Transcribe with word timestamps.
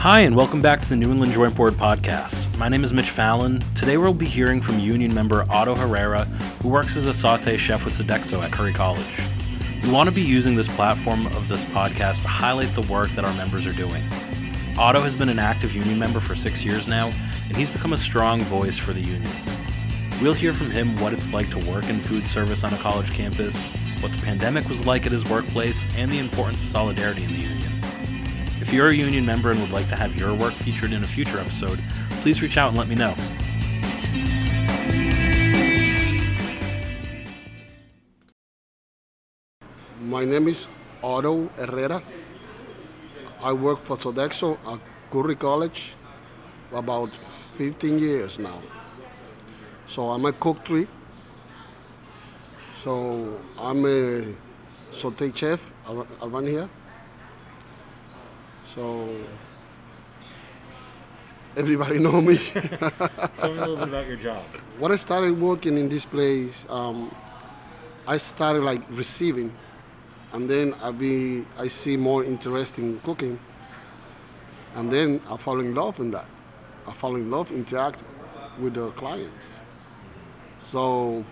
Hi, 0.00 0.20
and 0.20 0.34
welcome 0.34 0.62
back 0.62 0.80
to 0.80 0.88
the 0.88 0.96
New 0.96 1.12
England 1.12 1.34
Joint 1.34 1.54
Board 1.54 1.74
Podcast. 1.74 2.56
My 2.56 2.70
name 2.70 2.84
is 2.84 2.94
Mitch 2.94 3.10
Fallon. 3.10 3.62
Today 3.74 3.98
we'll 3.98 4.14
be 4.14 4.24
hearing 4.24 4.62
from 4.62 4.78
union 4.78 5.12
member 5.12 5.44
Otto 5.50 5.74
Herrera, 5.74 6.24
who 6.62 6.70
works 6.70 6.96
as 6.96 7.06
a 7.06 7.12
saute 7.12 7.58
chef 7.58 7.84
with 7.84 7.92
Sodexo 7.92 8.42
at 8.42 8.50
Curry 8.50 8.72
College. 8.72 9.20
We 9.82 9.90
want 9.90 10.08
to 10.08 10.14
be 10.14 10.22
using 10.22 10.56
this 10.56 10.68
platform 10.68 11.26
of 11.26 11.48
this 11.48 11.66
podcast 11.66 12.22
to 12.22 12.28
highlight 12.28 12.72
the 12.74 12.80
work 12.90 13.10
that 13.10 13.26
our 13.26 13.34
members 13.34 13.66
are 13.66 13.74
doing. 13.74 14.02
Otto 14.78 15.02
has 15.02 15.14
been 15.14 15.28
an 15.28 15.38
active 15.38 15.74
union 15.74 15.98
member 15.98 16.18
for 16.18 16.34
six 16.34 16.64
years 16.64 16.88
now, 16.88 17.12
and 17.48 17.54
he's 17.54 17.70
become 17.70 17.92
a 17.92 17.98
strong 17.98 18.40
voice 18.44 18.78
for 18.78 18.94
the 18.94 19.02
union. 19.02 19.30
We'll 20.22 20.32
hear 20.32 20.54
from 20.54 20.70
him 20.70 20.96
what 20.96 21.12
it's 21.12 21.30
like 21.30 21.50
to 21.50 21.58
work 21.70 21.90
in 21.90 22.00
food 22.00 22.26
service 22.26 22.64
on 22.64 22.72
a 22.72 22.78
college 22.78 23.12
campus, 23.12 23.66
what 24.00 24.12
the 24.12 24.20
pandemic 24.20 24.66
was 24.66 24.86
like 24.86 25.04
at 25.04 25.12
his 25.12 25.26
workplace, 25.26 25.86
and 25.94 26.10
the 26.10 26.20
importance 26.20 26.62
of 26.62 26.68
solidarity 26.68 27.24
in 27.24 27.32
the 27.34 27.40
union. 27.40 27.79
If 28.60 28.72
you're 28.72 28.88
a 28.88 28.94
union 28.94 29.24
member 29.24 29.50
and 29.50 29.60
would 29.60 29.70
like 29.70 29.88
to 29.88 29.96
have 29.96 30.16
your 30.16 30.34
work 30.34 30.52
featured 30.52 30.92
in 30.92 31.02
a 31.02 31.06
future 31.06 31.38
episode, 31.38 31.82
please 32.20 32.42
reach 32.42 32.56
out 32.58 32.68
and 32.68 32.78
let 32.78 32.88
me 32.88 32.94
know. 32.94 33.14
My 40.02 40.24
name 40.24 40.48
is 40.48 40.68
Otto 41.02 41.48
Herrera. 41.56 42.02
I 43.42 43.52
work 43.52 43.78
for 43.80 43.96
Sodexo 43.96 44.58
at 44.72 44.80
Curry 45.10 45.36
College 45.36 45.94
about 46.72 47.10
15 47.56 47.98
years 47.98 48.38
now. 48.38 48.60
So 49.86 50.10
I'm 50.10 50.24
a 50.24 50.32
cook 50.32 50.64
tree. 50.64 50.86
So 52.76 53.40
I'm 53.58 53.84
a 53.86 54.34
saute 54.90 55.32
chef 55.34 55.70
ar- 55.86 56.06
around 56.22 56.46
here. 56.46 56.68
So 58.74 59.08
everybody 61.56 61.98
know 61.98 62.20
me. 62.20 62.36
Tell 62.38 63.50
me 63.50 63.56
a 63.56 63.66
little 63.66 63.76
bit 63.76 63.88
about 63.88 64.06
your 64.06 64.16
job. 64.16 64.44
when 64.78 64.92
I 64.92 64.96
started 64.96 65.40
working 65.40 65.76
in 65.76 65.88
this 65.88 66.04
place, 66.04 66.64
um, 66.68 67.12
I 68.06 68.16
started 68.18 68.62
like 68.62 68.82
receiving, 68.90 69.52
and 70.32 70.48
then 70.48 70.74
I 70.80 70.92
be 70.92 71.44
I 71.58 71.66
see 71.66 71.96
more 71.96 72.22
interest 72.24 72.78
in 72.78 73.00
cooking, 73.00 73.40
and 74.76 74.88
then 74.88 75.20
I 75.28 75.36
fall 75.36 75.58
in 75.58 75.74
love 75.74 75.98
in 75.98 76.12
that. 76.12 76.26
I 76.86 76.92
fall 76.92 77.16
in 77.16 77.28
love 77.28 77.50
interact 77.50 78.04
with 78.60 78.74
the 78.74 78.92
clients. 78.92 79.48
So 80.58 81.24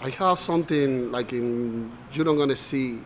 I 0.00 0.10
have 0.10 0.40
something 0.40 1.12
like 1.12 1.32
in 1.32 1.92
you 2.10 2.24
don't 2.24 2.38
gonna 2.38 2.56
see 2.56 3.04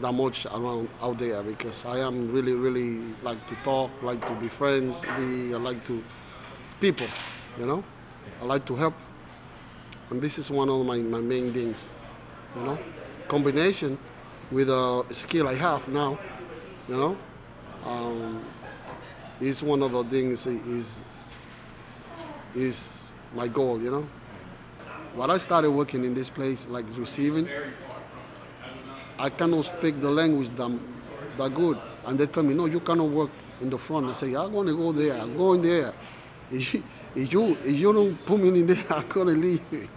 that 0.00 0.12
much 0.12 0.46
around 0.46 0.88
out 1.02 1.18
there 1.18 1.42
because 1.42 1.84
I 1.84 1.98
am 1.98 2.30
really 2.30 2.52
really 2.52 3.14
like 3.22 3.44
to 3.48 3.54
talk, 3.56 3.90
like 4.02 4.24
to 4.26 4.32
be 4.34 4.48
friends, 4.48 4.94
be 5.16 5.54
I 5.54 5.58
like 5.58 5.84
to 5.86 6.02
people, 6.80 7.06
you 7.58 7.66
know. 7.66 7.84
I 8.40 8.44
like 8.44 8.64
to 8.66 8.76
help. 8.76 8.94
And 10.10 10.20
this 10.22 10.38
is 10.38 10.50
one 10.50 10.68
of 10.68 10.86
my, 10.86 10.98
my 10.98 11.20
main 11.20 11.52
things, 11.52 11.94
you 12.56 12.62
know. 12.62 12.78
Combination 13.26 13.98
with 14.50 14.70
a 14.70 15.04
skill 15.10 15.48
I 15.48 15.54
have 15.54 15.86
now, 15.88 16.18
you 16.88 16.96
know, 16.96 17.18
um, 17.84 18.44
is 19.40 19.62
one 19.62 19.82
of 19.82 19.92
the 19.92 20.04
things 20.04 20.46
is 20.46 21.04
is 22.54 23.12
my 23.34 23.48
goal, 23.48 23.80
you 23.80 23.90
know. 23.90 24.08
When 25.14 25.30
I 25.30 25.38
started 25.38 25.70
working 25.70 26.04
in 26.04 26.14
this 26.14 26.30
place, 26.30 26.66
like 26.68 26.84
receiving, 26.96 27.48
I 29.18 29.30
cannot 29.30 29.64
speak 29.64 30.00
the 30.00 30.10
language 30.10 30.50
that, 30.56 30.78
that 31.36 31.54
good. 31.54 31.78
And 32.06 32.18
they 32.18 32.26
tell 32.26 32.42
me, 32.42 32.54
no, 32.54 32.66
you 32.66 32.80
cannot 32.80 33.08
work 33.08 33.30
in 33.60 33.68
the 33.70 33.78
front. 33.78 34.06
I 34.06 34.12
say, 34.12 34.34
I'm 34.34 34.52
going 34.52 34.68
to 34.68 34.76
go 34.76 34.92
there. 34.92 35.14
I'm 35.14 35.36
going 35.36 35.62
there. 35.62 35.92
If 36.50 36.72
you, 36.72 36.82
if 37.14 37.30
you, 37.32 37.58
if 37.62 37.76
you 37.76 37.92
don't 37.92 38.24
put 38.24 38.40
me 38.40 38.48
in 38.48 38.66
there, 38.66 38.82
I'm 38.90 39.06
going 39.08 39.28
to 39.28 39.34
leave. 39.34 39.62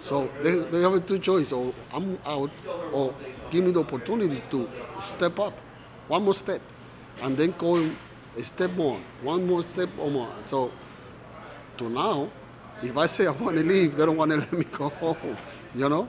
So 0.00 0.30
they, 0.42 0.56
they 0.56 0.80
have 0.82 1.06
two 1.06 1.18
choices. 1.18 1.52
Or 1.52 1.72
I'm 1.92 2.18
out, 2.26 2.50
or 2.92 3.14
give 3.50 3.64
me 3.64 3.72
the 3.72 3.80
opportunity 3.80 4.42
to 4.50 4.68
step 5.00 5.38
up. 5.40 5.54
One 6.08 6.24
more 6.24 6.34
step. 6.34 6.60
And 7.22 7.36
then 7.36 7.54
go 7.56 7.90
a 8.36 8.42
step 8.42 8.72
more. 8.72 9.00
One 9.22 9.46
more 9.46 9.62
step 9.62 9.88
or 9.98 10.10
more. 10.10 10.28
So 10.44 10.72
to 11.78 11.88
now, 11.88 12.30
if 12.82 12.96
I 12.96 13.06
say 13.06 13.26
I 13.26 13.30
want 13.30 13.56
to 13.56 13.62
leave, 13.62 13.96
they 13.96 14.04
don't 14.04 14.16
want 14.16 14.30
to 14.32 14.36
let 14.38 14.52
me 14.52 14.64
go 14.64 14.88
home. 14.88 15.36
You 15.74 15.88
know? 15.88 16.08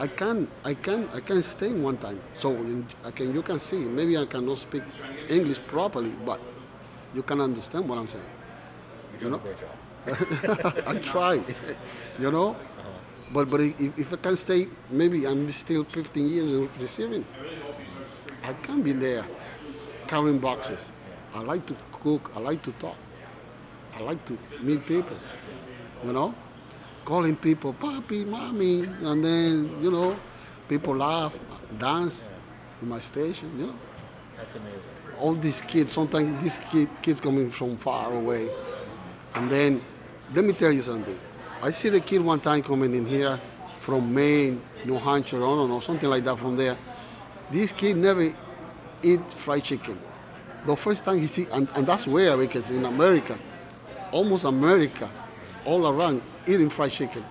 I 0.00 0.06
can, 0.06 0.48
I 0.64 0.72
can, 0.72 1.10
I 1.12 1.20
can 1.20 1.42
stay 1.42 1.72
one 1.72 1.98
time. 1.98 2.22
So 2.32 2.52
in, 2.52 2.86
I 3.04 3.10
can, 3.10 3.34
you 3.34 3.42
can 3.42 3.58
see. 3.58 3.76
Maybe 3.76 4.16
I 4.16 4.24
cannot 4.24 4.56
speak 4.56 4.82
English 5.28 5.60
properly, 5.66 6.14
but 6.24 6.40
you 7.14 7.22
can 7.22 7.38
understand 7.38 7.86
what 7.86 7.98
I'm 7.98 8.08
saying. 8.08 8.24
You 9.20 9.28
know, 9.28 9.42
I 10.86 10.94
try. 10.96 11.44
You 12.18 12.30
know, 12.30 12.54
but 13.32 13.48
but 13.48 13.62
if, 13.62 13.98
if 13.98 14.12
I 14.12 14.16
can 14.16 14.36
stay, 14.36 14.68
maybe 14.90 15.26
I'm 15.26 15.50
still 15.52 15.84
15 15.84 16.28
years 16.28 16.68
receiving. 16.78 17.24
I 18.42 18.52
can 18.52 18.82
be 18.82 18.92
there, 18.92 19.24
carrying 20.06 20.38
boxes. 20.38 20.92
I 21.34 21.40
like 21.40 21.64
to 21.66 21.76
cook. 21.92 22.30
I 22.36 22.40
like 22.40 22.62
to 22.64 22.72
talk. 22.72 22.96
I 23.96 24.00
like 24.00 24.22
to 24.26 24.36
meet 24.60 24.84
people. 24.84 25.16
You 26.04 26.12
know 26.12 26.34
calling 27.10 27.34
people 27.34 27.74
papi, 27.74 28.24
mommy, 28.24 28.82
and 29.02 29.24
then 29.24 29.82
you 29.82 29.90
know, 29.90 30.16
people 30.68 30.94
laugh, 30.94 31.36
dance 31.76 32.30
in 32.80 32.88
my 32.88 33.00
station. 33.00 33.50
You 33.58 33.66
know, 33.66 33.74
That's 34.36 34.54
amazing. 34.54 34.80
all 35.18 35.34
these 35.34 35.60
kids. 35.60 35.92
Sometimes 35.92 36.40
these 36.40 36.58
kid, 36.70 36.88
kids 37.02 37.20
coming 37.20 37.50
from 37.50 37.76
far 37.78 38.14
away, 38.14 38.48
and 39.34 39.50
then 39.50 39.82
let 40.32 40.44
me 40.44 40.52
tell 40.52 40.70
you 40.70 40.82
something. 40.82 41.18
I 41.60 41.72
see 41.72 41.88
the 41.88 41.98
kid 41.98 42.20
one 42.20 42.38
time 42.38 42.62
coming 42.62 42.94
in 42.94 43.04
here 43.04 43.40
from 43.80 44.14
Maine, 44.14 44.62
New 44.84 44.98
Hampshire, 45.00 45.38
I 45.42 45.46
don't 45.46 45.68
know, 45.68 45.80
something 45.80 46.08
like 46.08 46.22
that 46.22 46.38
from 46.38 46.56
there. 46.56 46.78
This 47.50 47.72
kid 47.72 47.96
never 47.96 48.32
eat 49.02 49.32
fried 49.32 49.64
chicken. 49.64 49.98
The 50.64 50.76
first 50.76 51.04
time 51.04 51.18
he 51.18 51.26
see, 51.26 51.48
and, 51.52 51.68
and 51.74 51.84
that's 51.88 52.06
rare 52.06 52.36
because 52.36 52.70
in 52.70 52.84
America, 52.84 53.36
almost 54.12 54.44
America, 54.44 55.10
all 55.64 55.88
around, 55.88 56.22
eating 56.46 56.70
fried 56.70 56.90
chicken. 56.90 57.24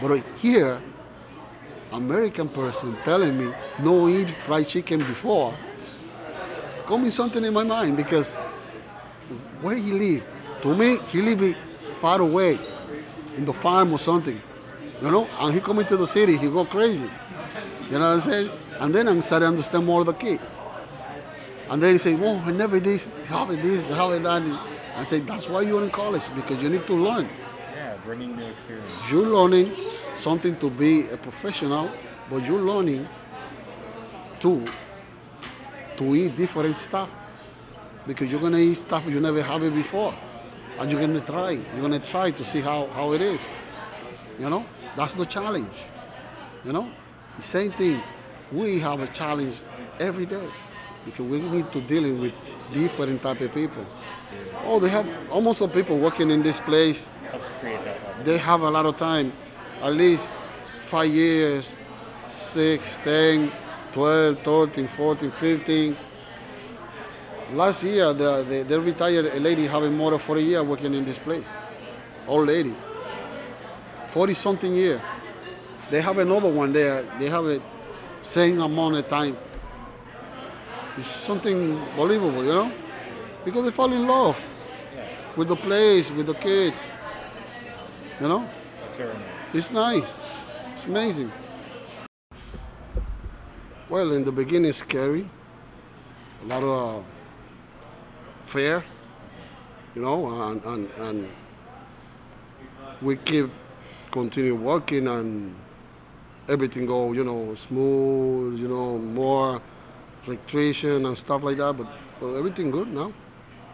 But 0.00 0.22
here, 0.40 0.80
American 1.92 2.48
person 2.48 2.96
telling 3.04 3.38
me 3.38 3.52
no 3.80 4.08
eat 4.08 4.30
fried 4.30 4.68
chicken 4.68 4.98
before, 4.98 5.54
me 7.02 7.10
something 7.10 7.44
in 7.44 7.52
my 7.52 7.64
mind 7.64 7.96
because 7.96 8.34
where 9.60 9.76
he 9.76 9.92
live, 9.92 10.24
to 10.62 10.74
me 10.74 10.98
he 11.08 11.20
live 11.20 11.56
far 12.00 12.20
away, 12.20 12.58
in 13.36 13.44
the 13.44 13.52
farm 13.52 13.92
or 13.92 13.98
something, 13.98 14.40
you 15.00 15.10
know. 15.10 15.28
And 15.38 15.54
he 15.54 15.60
coming 15.60 15.86
to 15.86 15.96
the 15.96 16.06
city, 16.06 16.36
he 16.36 16.46
go 16.48 16.64
crazy, 16.64 17.10
you 17.90 17.98
know 17.98 18.08
what 18.08 18.14
I'm 18.14 18.20
saying? 18.20 18.50
And 18.78 18.94
then 18.94 19.08
I'm 19.08 19.20
starting 19.20 19.46
to 19.46 19.50
understand 19.50 19.86
more 19.86 20.04
the 20.04 20.14
kid. 20.14 20.40
And 21.70 21.80
then 21.82 21.92
he 21.92 21.98
say, 21.98 22.18
"Oh, 22.20 22.42
I 22.44 22.50
never 22.50 22.80
how 23.26 23.50
it 23.50 23.62
this, 23.62 23.88
it 24.10 24.22
that." 24.22 24.69
I 24.96 25.04
say, 25.04 25.20
"That's 25.20 25.48
why 25.48 25.62
you're 25.62 25.82
in 25.82 25.90
college 25.90 26.28
because 26.34 26.62
you 26.62 26.68
need 26.68 26.86
to 26.86 26.94
learn." 26.94 27.28
Yeah, 27.74 27.96
bringing 28.04 28.36
the 28.36 28.46
experience. 28.48 29.10
you're 29.10 29.26
learning 29.26 29.72
something 30.14 30.56
to 30.56 30.70
be 30.70 31.08
a 31.10 31.16
professional, 31.16 31.90
but 32.28 32.44
you're 32.46 32.60
learning 32.60 33.08
to 34.40 34.64
to 35.96 36.14
eat 36.14 36.36
different 36.36 36.78
stuff 36.78 37.10
because 38.06 38.30
you're 38.30 38.40
gonna 38.40 38.58
eat 38.58 38.74
stuff 38.74 39.04
you 39.06 39.20
never 39.20 39.42
have 39.42 39.62
it 39.62 39.74
before, 39.74 40.14
and 40.78 40.90
you're 40.90 41.00
gonna 41.00 41.20
try. 41.20 41.52
You're 41.52 41.82
gonna 41.82 41.98
try 41.98 42.30
to 42.30 42.44
see 42.44 42.60
how, 42.60 42.86
how 42.88 43.12
it 43.12 43.22
is. 43.22 43.48
You 44.38 44.48
know, 44.48 44.64
that's 44.96 45.14
the 45.14 45.26
challenge. 45.26 45.76
You 46.64 46.72
know, 46.72 46.88
the 47.36 47.42
same 47.42 47.72
thing. 47.72 48.02
We 48.52 48.80
have 48.80 49.00
a 49.00 49.06
challenge 49.06 49.56
every 50.00 50.26
day 50.26 50.48
because 51.04 51.26
we 51.26 51.40
need 51.40 51.70
to 51.72 51.80
dealing 51.82 52.20
with 52.20 52.34
different 52.72 53.22
type 53.22 53.40
of 53.40 53.52
people. 53.52 53.84
Oh, 54.64 54.78
they 54.78 54.88
have 54.88 55.06
almost 55.30 55.60
all 55.62 55.68
people 55.68 55.98
working 55.98 56.30
in 56.30 56.42
this 56.42 56.60
place 56.60 57.08
Helps 57.30 57.46
create 57.60 57.84
that 57.84 58.00
they 58.24 58.38
have 58.38 58.62
a 58.62 58.70
lot 58.70 58.86
of 58.86 58.96
time, 58.96 59.32
at 59.82 59.94
least 59.94 60.28
five 60.78 61.10
years, 61.10 61.74
six, 62.28 62.98
10, 62.98 63.50
12, 63.92 64.38
13, 64.40 64.88
14, 64.88 65.30
15. 65.30 65.96
Last 67.52 67.82
year, 67.84 68.12
the, 68.12 68.44
the, 68.44 68.62
they 68.62 68.78
retired 68.78 69.26
a 69.26 69.40
lady 69.40 69.66
having 69.66 69.96
more 69.96 70.10
than 70.10 70.20
40 70.20 70.42
years 70.42 70.62
working 70.62 70.94
in 70.94 71.04
this 71.04 71.18
place. 71.18 71.50
Old 72.26 72.46
lady. 72.46 72.74
40 74.08 74.34
something 74.34 74.74
year. 74.74 75.00
They 75.90 76.00
have 76.00 76.18
another 76.18 76.48
one 76.48 76.72
there. 76.72 77.02
They 77.18 77.28
have 77.28 77.46
a 77.46 77.60
same 78.22 78.60
amount 78.60 78.96
of 78.96 79.08
time. 79.08 79.36
It's 80.96 81.06
something 81.06 81.80
believable, 81.96 82.44
you 82.44 82.52
know? 82.52 82.72
Because 83.44 83.64
they 83.64 83.70
fall 83.70 83.92
in 83.92 84.06
love 84.06 84.42
with 85.36 85.48
the 85.48 85.56
place, 85.56 86.10
with 86.10 86.26
the 86.26 86.34
kids. 86.34 86.90
You 88.20 88.28
know? 88.28 88.48
That's 88.82 88.96
very 88.96 89.14
nice. 89.14 89.54
It's 89.54 89.70
nice. 89.70 90.16
It's 90.74 90.84
amazing. 90.84 91.32
Well, 93.88 94.12
in 94.12 94.24
the 94.24 94.32
beginning, 94.32 94.72
scary. 94.72 95.28
a 96.42 96.46
lot 96.46 96.62
of 96.62 97.00
uh, 97.00 97.02
fear, 98.44 98.84
you 99.94 100.02
know, 100.02 100.26
and, 100.48 100.64
and, 100.64 100.90
and 100.98 101.32
we 103.02 103.16
keep 103.16 103.50
continue 104.10 104.54
working 104.54 105.08
and 105.08 105.54
everything 106.48 106.86
go, 106.86 107.12
you 107.12 107.24
know, 107.24 107.54
smooth, 107.54 108.58
you 108.58 108.68
know, 108.68 108.98
more 108.98 109.60
recreation 110.26 111.06
and 111.06 111.16
stuff 111.16 111.42
like 111.42 111.56
that. 111.58 111.76
But, 111.76 111.86
but 112.20 112.34
everything 112.34 112.70
good 112.70 112.88
now. 112.88 113.12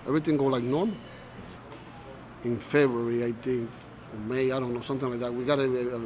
Everything 0.07 0.37
go 0.37 0.45
like 0.45 0.63
normal. 0.63 0.97
In 2.45 2.59
February, 2.59 3.25
I 3.25 3.33
think, 3.33 3.69
or 4.13 4.21
May, 4.21 4.53
I 4.53 4.61
don't 4.61 4.73
know, 4.73 4.81
something 4.81 5.11
like 5.11 5.21
that. 5.21 5.35
We 5.35 5.45
got 5.45 5.59
a, 5.59 5.97
uh, 5.97 6.01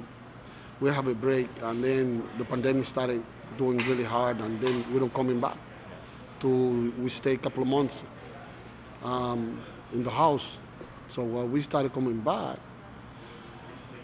we 0.81 0.91
have 0.91 1.07
a 1.07 1.15
break, 1.15 1.49
and 1.61 1.85
then 1.85 2.29
the 2.39 2.45
pandemic 2.45 2.87
started 2.87 3.23
doing 3.59 3.77
really 3.79 4.05
hard, 4.05 4.41
and 4.41 4.59
then 4.61 4.91
we 4.93 4.99
don't 4.99 5.13
coming 5.13 5.39
back. 5.39 5.59
To 6.41 6.95
we 6.99 7.11
stay 7.11 7.35
a 7.35 7.37
couple 7.37 7.63
of 7.63 7.69
months 7.69 8.05
um, 9.05 9.61
in 9.93 10.03
the 10.03 10.11
house. 10.11 10.59
So 11.09 11.23
uh, 11.23 11.45
we 11.45 11.61
started 11.61 11.93
coming 11.93 12.21
back. 12.21 12.59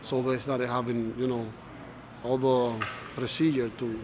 So 0.03 0.21
they 0.21 0.37
started 0.37 0.69
having, 0.69 1.15
you 1.19 1.27
know, 1.27 1.47
all 2.23 2.37
the 2.37 2.87
procedure 3.15 3.71
to 3.71 4.01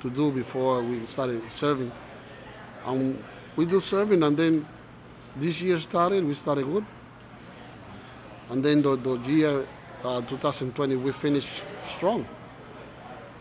to 0.00 0.10
do 0.10 0.32
before 0.32 0.82
we 0.82 1.06
started 1.06 1.40
serving. 1.52 1.92
And 2.84 3.22
we 3.54 3.66
do 3.66 3.78
serving, 3.78 4.24
and 4.24 4.36
then 4.36 4.66
this 5.36 5.62
year 5.62 5.78
started. 5.78 6.24
We 6.24 6.34
started 6.34 6.64
good, 6.66 6.84
and 8.50 8.64
then 8.64 8.82
the, 8.82 8.96
the 8.96 9.16
year 9.30 9.66
uh, 10.04 10.20
2020 10.22 10.96
we 10.96 11.12
finished 11.12 11.62
strong. 11.82 12.26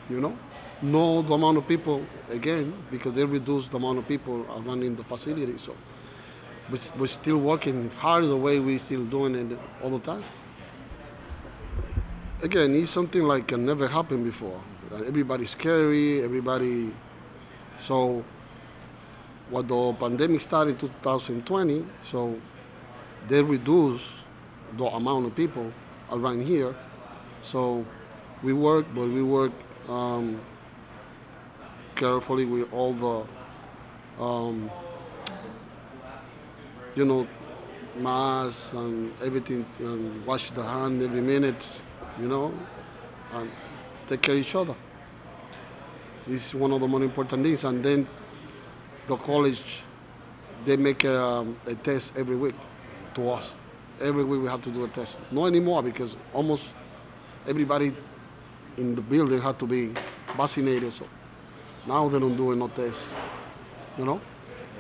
You 0.09 0.19
know, 0.21 0.37
no 0.81 1.21
the 1.21 1.33
amount 1.33 1.57
of 1.57 1.67
people 1.67 2.05
again 2.29 2.73
because 2.91 3.13
they 3.13 3.25
reduced 3.25 3.71
the 3.71 3.77
amount 3.77 3.99
of 3.99 4.07
people 4.07 4.45
are 4.49 4.61
running 4.61 4.95
the 4.95 5.03
facility. 5.03 5.57
So 5.57 5.75
we're 6.97 7.07
still 7.07 7.37
working 7.37 7.89
hard 7.97 8.25
the 8.25 8.37
way 8.37 8.59
we 8.59 8.77
still 8.77 9.03
doing 9.05 9.35
it 9.35 9.57
all 9.81 9.89
the 9.89 9.99
time. 9.99 10.23
Again, 12.41 12.73
it's 12.75 12.89
something 12.89 13.23
like 13.23 13.51
uh, 13.51 13.57
never 13.57 13.87
happened 13.87 14.23
before. 14.23 14.61
Everybody's 15.05 15.49
scary, 15.49 16.23
everybody. 16.23 16.91
So, 17.77 18.23
what 19.49 19.67
the 19.67 19.93
pandemic 19.93 20.41
started 20.41 20.71
in 20.71 20.89
2020, 20.89 21.85
so 22.03 22.39
they 23.27 23.41
reduced 23.41 24.25
the 24.77 24.85
amount 24.85 25.25
of 25.25 25.35
people 25.35 25.71
around 26.11 26.41
here. 26.43 26.75
So, 27.41 27.85
we 28.43 28.53
work, 28.53 28.85
but 28.93 29.07
we 29.07 29.23
work 29.23 29.51
um, 29.87 30.39
carefully 31.95 32.45
with 32.45 32.71
all 32.71 32.93
the 32.93 34.23
um, 34.23 34.69
you 36.95 37.05
know, 37.05 37.27
masks 37.97 38.73
and 38.73 39.13
everything, 39.23 39.65
and 39.79 40.25
wash 40.25 40.51
the 40.51 40.63
hand 40.63 41.01
every 41.01 41.21
minute, 41.21 41.81
you 42.19 42.27
know, 42.27 42.53
and 43.33 43.49
take 44.07 44.21
care 44.21 44.35
of 44.35 44.41
each 44.41 44.55
other. 44.55 44.75
This 46.27 46.47
is 46.47 46.55
one 46.55 46.71
of 46.71 46.81
the 46.81 46.87
most 46.87 47.03
important 47.03 47.43
things. 47.43 47.63
And 47.63 47.83
then 47.83 48.07
the 49.09 49.17
college, 49.17 49.81
they 50.65 50.77
make 50.77 51.03
a, 51.03 51.21
um, 51.21 51.59
a 51.65 51.75
test 51.75 52.13
every 52.15 52.35
week 52.35 52.55
to 53.15 53.29
us. 53.31 53.53
Every 53.99 54.23
week 54.23 54.41
we 54.41 54.47
have 54.47 54.61
to 54.63 54.69
do 54.69 54.85
a 54.85 54.87
test. 54.87 55.19
Not 55.31 55.47
anymore 55.47 55.83
because 55.83 56.15
almost 56.33 56.69
everybody 57.47 57.91
in 58.77 58.95
the 58.95 59.01
building 59.01 59.41
had 59.41 59.59
to 59.59 59.65
be 59.65 59.93
vaccinated. 60.37 60.93
So 60.93 61.05
now 61.87 62.07
they 62.07 62.19
don't 62.19 62.37
do 62.37 62.55
no 62.55 62.67
test, 62.67 63.13
you 63.97 64.05
know, 64.05 64.21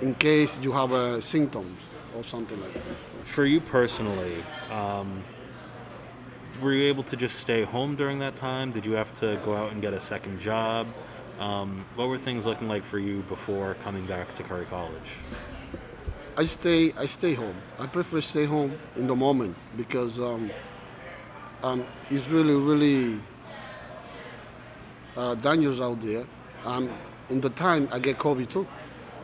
in 0.01 0.13
case 0.15 0.59
you 0.61 0.71
have 0.71 0.93
uh, 0.93 1.19
symptoms 1.19 1.85
or 2.15 2.23
something 2.23 2.61
like 2.61 2.73
that. 2.73 2.83
For 3.25 3.45
you 3.45 3.59
personally, 3.59 4.43
um, 4.71 5.21
were 6.61 6.73
you 6.73 6.83
able 6.83 7.03
to 7.03 7.17
just 7.17 7.39
stay 7.39 7.63
home 7.63 7.95
during 7.95 8.19
that 8.19 8.35
time? 8.35 8.71
Did 8.71 8.85
you 8.85 8.93
have 8.93 9.11
to 9.15 9.39
go 9.43 9.55
out 9.55 9.71
and 9.71 9.81
get 9.81 9.93
a 9.93 9.99
second 9.99 10.39
job? 10.39 10.87
Um, 11.39 11.85
what 11.95 12.09
were 12.09 12.17
things 12.17 12.45
looking 12.45 12.67
like 12.67 12.83
for 12.83 12.99
you 12.99 13.21
before 13.21 13.75
coming 13.75 14.05
back 14.05 14.35
to 14.35 14.43
Curry 14.43 14.65
College? 14.65 15.09
I 16.37 16.43
stay 16.43 16.93
I 16.97 17.05
stay 17.05 17.33
home. 17.33 17.55
I 17.79 17.87
prefer 17.87 18.19
stay 18.19 18.45
home 18.45 18.77
in 18.97 19.07
the 19.07 19.15
moment 19.15 19.55
because 19.77 20.19
um, 20.19 20.51
um, 21.63 21.85
it's 22.09 22.27
really 22.27 22.55
really 22.55 23.21
uh, 25.15 25.35
dangerous 25.35 25.79
out 25.79 26.01
there. 26.01 26.25
Um, 26.65 26.93
in 27.29 27.39
the 27.39 27.49
time 27.51 27.87
I 27.91 27.99
get 27.99 28.17
COVID 28.19 28.49
too. 28.49 28.67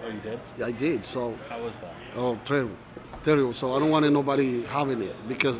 Oh, 0.03 0.09
you 0.09 0.19
did? 0.19 0.39
Yeah, 0.57 0.67
I 0.67 0.71
did. 0.71 1.05
So 1.05 1.37
How 1.49 1.61
was 1.61 1.73
that? 1.81 1.93
oh 2.15 2.39
terrible, 2.45 2.77
terrible. 3.23 3.53
So 3.53 3.73
I 3.73 3.79
don't 3.79 3.89
want 3.89 4.09
nobody 4.09 4.63
having 4.63 5.01
it 5.01 5.15
because 5.27 5.59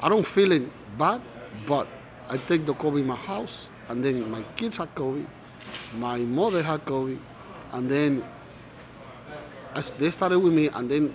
I 0.00 0.08
don't 0.08 0.26
feel 0.26 0.52
it 0.52 0.62
bad, 0.96 1.20
but 1.66 1.88
I 2.28 2.36
take 2.36 2.64
the 2.64 2.74
COVID 2.74 3.00
in 3.00 3.06
my 3.08 3.16
house, 3.16 3.68
and 3.88 4.04
then 4.04 4.30
my 4.30 4.42
kids 4.56 4.76
had 4.76 4.94
COVID, 4.94 5.26
my 5.96 6.18
mother 6.18 6.62
had 6.62 6.84
COVID, 6.84 7.18
and 7.72 7.90
then 7.90 8.24
they 9.98 10.10
started 10.10 10.38
with 10.38 10.52
me, 10.52 10.68
and 10.68 10.90
then 10.90 11.12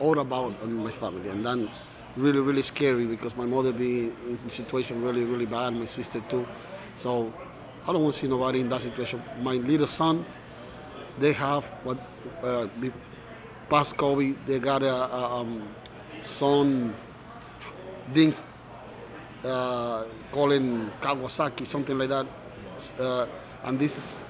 all 0.00 0.18
about 0.18 0.66
my 0.68 0.90
family, 0.90 1.28
and 1.30 1.44
then 1.44 1.68
really 2.16 2.40
really 2.40 2.62
scary 2.62 3.06
because 3.06 3.36
my 3.36 3.46
mother 3.46 3.72
be 3.72 4.12
in 4.28 4.50
situation 4.50 5.02
really 5.02 5.24
really 5.24 5.46
bad, 5.46 5.74
my 5.74 5.84
sister 5.84 6.20
too, 6.28 6.46
so 6.94 7.32
I 7.86 7.92
don't 7.92 8.02
want 8.02 8.14
to 8.14 8.20
see 8.20 8.28
nobody 8.28 8.60
in 8.60 8.68
that 8.68 8.80
situation. 8.80 9.22
My 9.40 9.54
little 9.54 9.86
son, 9.86 10.24
they 11.18 11.32
have 11.32 11.64
what 11.82 11.98
uh, 12.42 12.66
past 13.68 13.96
COVID, 13.96 14.36
they 14.46 14.58
got 14.58 14.82
a, 14.82 14.92
a 14.92 15.40
um, 15.40 15.62
things 18.12 18.44
uh, 19.44 20.04
calling 20.30 20.90
Kawasaki, 21.00 21.66
something 21.66 21.98
like 21.98 22.08
that. 22.10 22.26
Uh, 22.98 23.26
and 23.64 23.78
this 23.78 23.96
is 23.96 24.24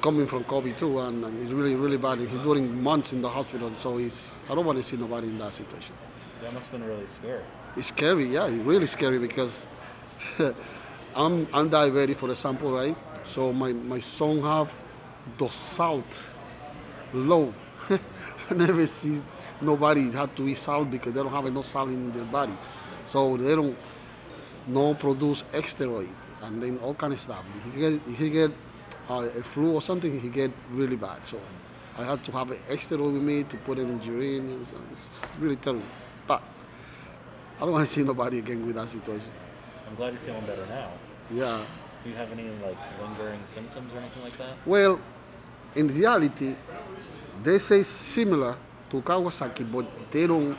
coming 0.00 0.26
from 0.26 0.44
COVID 0.44 0.78
too, 0.78 1.00
and, 1.00 1.24
and 1.24 1.42
it's 1.42 1.52
really, 1.52 1.74
really 1.74 1.96
bad. 1.96 2.18
He's 2.18 2.30
doing 2.38 2.82
months 2.82 3.12
in 3.12 3.20
the 3.20 3.28
hospital, 3.28 3.74
so 3.74 3.96
he's, 3.96 4.32
I 4.48 4.54
don't 4.54 4.64
want 4.64 4.78
to 4.78 4.84
see 4.84 4.96
nobody 4.96 5.26
in 5.26 5.38
that 5.38 5.52
situation. 5.52 5.94
That 6.42 6.52
must 6.52 6.66
have 6.66 6.80
been 6.80 6.88
really 6.88 7.06
scary. 7.06 7.42
It's 7.76 7.88
scary, 7.88 8.26
yeah, 8.26 8.46
it's 8.46 8.64
really 8.64 8.86
scary 8.86 9.18
because 9.18 9.66
I'm, 11.14 11.48
I'm 11.52 11.70
diabetic, 11.70 12.16
for 12.16 12.30
example, 12.30 12.72
right? 12.72 12.96
So 13.24 13.52
my, 13.52 13.72
my 13.72 13.98
son 13.98 14.40
have 14.42 14.74
the 15.38 15.48
salt 15.48 16.30
low. 17.12 17.52
I 17.90 18.54
never 18.54 18.86
see 18.86 19.20
nobody 19.60 20.10
have 20.12 20.34
to 20.36 20.48
eat 20.48 20.56
salt 20.56 20.90
because 20.90 21.12
they 21.12 21.22
don't 21.22 21.32
have 21.32 21.46
enough 21.46 21.66
salt 21.66 21.88
in 21.88 22.12
their 22.12 22.24
body. 22.24 22.54
So 23.04 23.36
they 23.36 23.54
don't 23.54 23.76
no 24.66 24.94
produce 24.94 25.42
steroid 25.52 26.12
and 26.42 26.62
then 26.62 26.78
all 26.78 26.94
kind 26.94 27.12
of 27.12 27.20
stuff. 27.20 27.44
He 27.72 27.80
get, 27.80 28.02
he 28.02 28.30
get 28.30 28.50
uh, 29.08 29.28
a 29.36 29.42
flu 29.42 29.74
or 29.74 29.82
something, 29.82 30.20
he 30.20 30.28
get 30.28 30.50
really 30.70 30.96
bad. 30.96 31.26
So 31.26 31.40
I 31.98 32.04
have 32.04 32.22
to 32.24 32.32
have 32.32 32.50
an 32.50 32.58
steroid 32.70 33.12
with 33.12 33.22
me 33.22 33.44
to 33.44 33.56
put 33.58 33.78
an 33.78 33.88
injury 33.88 34.36
in 34.36 34.48
and 34.48 34.66
It's 34.92 35.20
really 35.38 35.56
terrible. 35.56 35.86
But 36.26 36.42
I 37.56 37.60
don't 37.60 37.72
want 37.72 37.86
to 37.86 37.92
see 37.92 38.02
nobody 38.02 38.38
again 38.38 38.66
with 38.66 38.76
that 38.76 38.88
situation. 38.88 39.30
I'm 39.88 39.94
glad 39.94 40.12
you're 40.12 40.22
feeling 40.22 40.44
better 40.44 40.66
now. 40.66 40.90
Yeah. 41.30 41.62
Do 42.02 42.10
you 42.10 42.16
have 42.16 42.30
any 42.32 42.48
like 42.64 42.76
lingering 43.00 43.40
symptoms 43.52 43.92
or 43.92 43.98
anything 43.98 44.22
like 44.22 44.36
that? 44.38 44.54
Well, 44.66 45.00
in 45.74 45.88
reality, 45.88 46.54
they 47.42 47.58
say 47.58 47.82
similar 47.82 48.56
to 48.90 49.00
Kawasaki, 49.02 49.70
but 49.70 49.86
they 50.10 50.26
don't. 50.26 50.56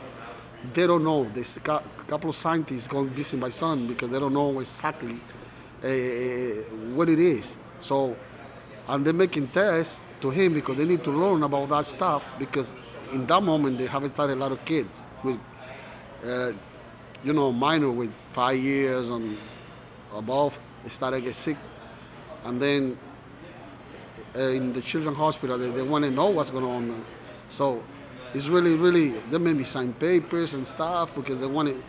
They 0.72 0.88
don't 0.88 1.04
know. 1.04 1.22
There's 1.22 1.56
a 1.56 1.60
couple 1.60 2.30
of 2.30 2.36
scientists 2.36 2.88
going 2.88 3.08
to 3.08 3.14
visit 3.14 3.38
my 3.38 3.48
son 3.48 3.86
because 3.86 4.10
they 4.10 4.18
don't 4.18 4.34
know 4.34 4.58
exactly 4.58 5.12
uh, 5.14 5.37
what 5.80 7.08
it 7.08 7.18
is. 7.18 7.56
So, 7.80 8.16
and 8.88 9.04
they're 9.04 9.12
making 9.12 9.48
tests 9.48 10.00
to 10.20 10.30
him 10.30 10.54
because 10.54 10.76
they 10.76 10.86
need 10.86 11.04
to 11.04 11.10
learn 11.10 11.42
about 11.42 11.68
that 11.68 11.86
stuff 11.86 12.28
because 12.38 12.74
in 13.12 13.26
that 13.26 13.42
moment 13.42 13.78
they 13.78 13.86
haven't 13.86 14.14
started 14.14 14.34
a 14.34 14.40
lot 14.40 14.52
of 14.52 14.64
kids 14.64 15.04
with, 15.22 15.38
uh, 16.26 16.52
you 17.24 17.32
know, 17.32 17.52
minor 17.52 17.90
with 17.90 18.12
five 18.32 18.58
years 18.58 19.08
and 19.10 19.36
above. 20.14 20.58
They 20.82 20.88
started 20.88 21.18
to 21.18 21.22
get 21.22 21.34
sick, 21.34 21.56
and 22.44 22.60
then 22.60 22.98
uh, 24.36 24.40
in 24.40 24.72
the 24.72 24.80
children's 24.80 25.16
hospital, 25.16 25.58
they, 25.58 25.70
they 25.70 25.82
want 25.82 26.04
to 26.04 26.10
know 26.10 26.30
what's 26.30 26.50
going 26.50 26.64
on. 26.64 27.04
So 27.48 27.82
it's 28.34 28.48
really, 28.48 28.74
really, 28.74 29.10
they 29.30 29.38
made 29.38 29.56
me 29.56 29.64
sign 29.64 29.92
papers 29.94 30.54
and 30.54 30.66
stuff 30.66 31.14
because 31.14 31.38
they 31.38 31.46
want 31.46 31.68
to 31.68 31.82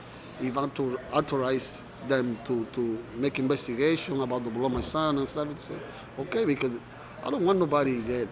even 0.46 0.70
to 0.72 1.00
authorize 1.12 1.82
them 2.08 2.38
to, 2.46 2.66
to 2.74 3.04
make 3.16 3.40
investigation 3.40 4.22
about 4.22 4.44
the 4.44 4.64
of 4.64 4.72
my 4.72 4.82
son 4.82 5.18
and 5.18 5.28
stuff. 5.30 5.48
It's, 5.52 5.70
uh, 5.70 6.22
okay, 6.22 6.46
because 6.46 6.80
I 7.24 7.30
don't 7.30 7.46
want 7.46 7.60
nobody 7.60 8.02
get 8.02 8.28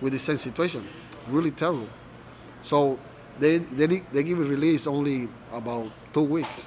with 0.00 0.12
the 0.12 0.18
same 0.18 0.36
situation. 0.36 0.86
Really 1.28 1.50
terrible. 1.50 1.88
So 2.62 2.98
they, 3.38 3.58
they, 3.58 3.86
they 3.86 4.22
give 4.22 4.40
a 4.40 4.44
release 4.44 4.86
only 4.86 5.28
about 5.52 5.90
two 6.12 6.22
weeks. 6.22 6.66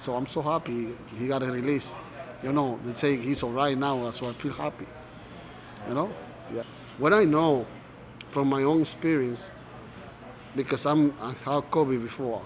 So 0.00 0.14
I'm 0.14 0.26
so 0.26 0.42
happy 0.42 0.94
he 1.16 1.26
got 1.26 1.42
a 1.42 1.50
release. 1.50 1.94
You 2.42 2.52
know, 2.52 2.78
they 2.84 2.94
say 2.94 3.16
he's 3.16 3.42
all 3.42 3.50
right 3.50 3.76
now, 3.76 4.10
so 4.10 4.28
I 4.28 4.32
feel 4.32 4.52
happy. 4.52 4.86
You 5.88 5.94
know? 5.94 6.12
Yeah. 6.54 6.62
what 6.98 7.12
I 7.12 7.24
know 7.24 7.66
from 8.28 8.48
my 8.48 8.62
own 8.62 8.82
experience, 8.82 9.50
because 10.54 10.86
I'm 10.86 11.14
I 11.20 11.28
had 11.28 11.70
COVID 11.70 12.02
before, 12.02 12.42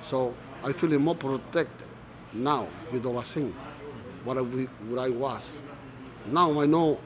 so 0.00 0.34
I 0.64 0.72
feel 0.72 0.98
more 0.98 1.14
protected 1.14 1.86
now 2.34 2.68
with 2.90 3.02
the 3.02 3.10
vaccine. 3.10 3.54
What 4.24 4.38
I, 4.38 4.40
what 4.40 4.98
I 4.98 5.08
was. 5.10 5.58
Now 6.26 6.60
I 6.60 6.66
know 6.66 7.00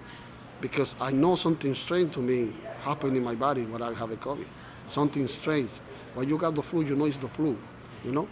because 0.60 0.94
I 1.00 1.12
know 1.12 1.34
something 1.34 1.74
strange 1.74 2.14
to 2.14 2.20
me 2.20 2.52
happened 2.82 3.16
in 3.16 3.24
my 3.24 3.34
body 3.34 3.64
when 3.64 3.82
I 3.82 3.92
have 3.94 4.10
a 4.10 4.16
COVID. 4.16 4.46
Something 4.88 5.26
strange. 5.28 5.70
When 6.14 6.28
you 6.28 6.38
got 6.38 6.54
the 6.54 6.62
flu, 6.62 6.84
you 6.84 6.96
know 6.96 7.06
it's 7.06 7.16
the 7.16 7.28
flu. 7.28 7.56
You 8.04 8.12
know. 8.12 8.28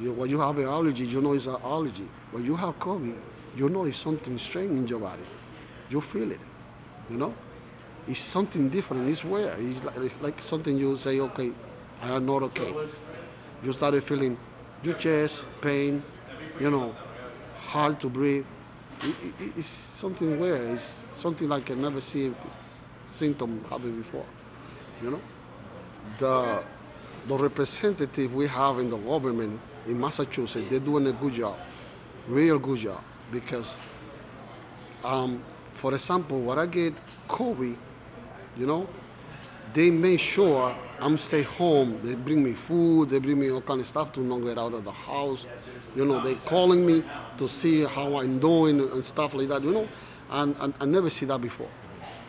You, 0.00 0.12
when 0.12 0.30
you 0.30 0.40
have 0.40 0.56
an 0.58 0.64
allergy, 0.64 1.06
you 1.06 1.20
know 1.20 1.34
it's 1.34 1.46
an 1.46 1.56
allergy. 1.62 2.08
When 2.30 2.44
you 2.44 2.56
have 2.56 2.78
COVID, 2.78 3.16
you 3.56 3.68
know 3.68 3.84
it's 3.84 3.96
something 3.96 4.38
strange 4.38 4.70
in 4.70 4.86
your 4.86 5.00
body. 5.00 5.22
You 5.90 6.00
feel 6.00 6.30
it. 6.30 6.40
You 7.10 7.16
know. 7.18 7.34
It's 8.08 8.20
something 8.20 8.68
different. 8.68 9.08
It's 9.08 9.24
weird. 9.24 9.58
It's 9.60 9.84
like, 9.84 10.22
like 10.22 10.42
something 10.42 10.76
you 10.76 10.96
say, 10.96 11.20
okay, 11.20 11.52
I 12.02 12.16
am 12.16 12.26
not 12.26 12.42
okay. 12.44 12.74
You 13.62 13.72
started 13.72 14.02
feeling 14.02 14.36
your 14.82 14.94
chest, 14.94 15.44
pain, 15.60 16.02
you 16.60 16.70
know, 16.70 16.94
hard 17.66 18.00
to 18.00 18.08
breathe. 18.08 18.46
It, 19.02 19.14
it, 19.40 19.52
it's 19.56 19.66
something 19.66 20.38
weird. 20.38 20.70
It's 20.70 21.04
something 21.14 21.48
like 21.48 21.70
I 21.70 21.74
never 21.74 22.00
see 22.00 22.34
symptom 23.06 23.62
happen 23.64 23.96
before. 23.96 24.26
You 25.02 25.12
know, 25.12 25.20
the 26.18 26.64
the 27.26 27.36
representative 27.36 28.34
we 28.34 28.46
have 28.48 28.78
in 28.78 28.90
the 28.90 28.96
government 28.96 29.60
in 29.86 30.00
Massachusetts, 30.00 30.66
they're 30.68 30.80
doing 30.80 31.06
a 31.06 31.12
good 31.12 31.34
job, 31.34 31.56
real 32.28 32.58
good 32.58 32.78
job, 32.78 33.00
because, 33.30 33.76
um, 35.04 35.42
for 35.74 35.94
example, 35.94 36.40
when 36.40 36.58
I 36.58 36.66
get 36.66 36.94
COVID, 37.28 37.76
you 38.56 38.66
know, 38.66 38.88
they 39.72 39.90
make 39.90 40.20
sure 40.20 40.76
I'm 41.02 41.18
stay 41.18 41.42
home. 41.42 42.00
They 42.02 42.14
bring 42.14 42.44
me 42.44 42.52
food, 42.52 43.10
they 43.10 43.18
bring 43.18 43.40
me 43.40 43.50
all 43.50 43.60
kind 43.60 43.80
of 43.80 43.86
stuff 43.88 44.12
to 44.12 44.20
not 44.20 44.38
get 44.38 44.56
out 44.56 44.72
of 44.72 44.84
the 44.84 44.92
house. 44.92 45.46
You 45.96 46.04
know, 46.04 46.20
they 46.20 46.36
calling 46.36 46.86
me 46.86 47.02
to 47.38 47.48
see 47.48 47.82
how 47.84 48.18
I'm 48.20 48.38
doing 48.38 48.80
and 48.80 49.04
stuff 49.04 49.34
like 49.34 49.48
that, 49.48 49.62
you 49.62 49.72
know. 49.72 49.88
And, 50.30 50.54
and 50.60 50.72
I 50.80 50.84
never 50.84 51.10
see 51.10 51.26
that 51.26 51.40
before. 51.40 51.68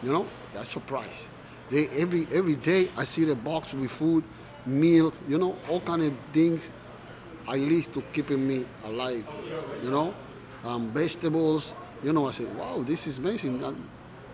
You 0.02 0.12
know, 0.12 0.28
that's 0.54 0.70
a 0.70 0.72
surprise. 0.72 1.30
They 1.70 1.88
every 1.90 2.28
every 2.34 2.56
day 2.56 2.90
I 2.98 3.06
see 3.06 3.24
the 3.26 3.36
box 3.36 3.74
with 3.74 3.92
food, 3.92 4.24
milk, 4.66 5.14
you 5.30 5.38
know, 5.38 5.56
all 5.70 5.80
kind 5.80 6.02
of 6.02 6.14
things 6.34 6.72
at 7.48 7.60
least 7.60 7.94
to 7.94 8.02
keeping 8.14 8.46
me 8.48 8.66
alive, 8.86 9.26
you 9.84 9.92
know. 9.92 10.14
Um, 10.64 10.92
vegetables, 10.92 11.74
you 12.04 12.12
know, 12.12 12.28
I 12.28 12.32
say, 12.32 12.46
wow, 12.46 12.82
this 12.84 13.06
is 13.06 13.20
amazing. 13.20 13.64
I, 13.64 13.74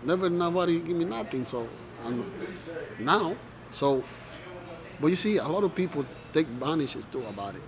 never 0.02 0.30
nobody 0.30 0.80
give 0.80 0.96
me 0.96 1.04
nothing. 1.04 1.44
So 1.44 1.68
and 2.04 2.24
now, 2.98 3.36
so 3.70 4.02
but 5.00 5.08
you 5.08 5.16
see, 5.16 5.38
a 5.38 5.48
lot 5.48 5.64
of 5.64 5.74
people 5.74 6.04
take 6.32 6.46
advantages 6.46 7.06
too 7.10 7.24
about 7.26 7.54
it. 7.54 7.62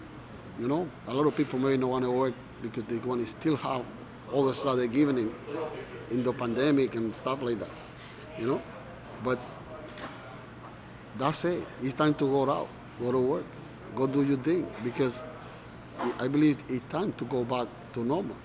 You 0.59 0.69
know, 0.69 0.89
a 1.09 1.15
lot 1.15 1.27
of 1.27 1.35
people 1.35 1.59
may 1.59 1.77
not 1.77 1.89
want 1.91 2.05
to 2.05 2.11
work 2.11 2.35
because 2.61 2.85
they 2.85 2.99
want 2.99 3.23
to 3.23 3.27
still 3.27 3.57
have 3.57 3.85
all 4.31 4.45
the 4.45 4.55
stuff 4.55 4.77
they're 4.77 4.87
giving 4.87 5.19
in, 5.19 5.35
in 6.11 6.23
the 6.23 6.33
pandemic 6.33 6.95
and 6.95 7.15
stuff 7.15 7.43
like 7.43 7.59
that. 7.59 7.71
You 8.39 8.47
know, 8.47 8.63
but 9.25 9.39
that's 11.19 11.45
it. 11.47 11.67
It's 11.83 11.95
time 11.95 12.15
to 12.15 12.25
go 12.27 12.51
out, 12.51 12.69
go 13.01 13.11
to 13.11 13.19
work, 13.19 13.45
go 13.97 14.07
do 14.07 14.25
your 14.25 14.39
thing 14.39 14.71
because 14.85 15.25
I 16.19 16.29
believe 16.29 16.63
it's 16.69 16.87
time 16.91 17.13
to 17.15 17.25
go 17.25 17.45
back 17.45 17.67
to 17.95 18.05
normal. 18.05 18.37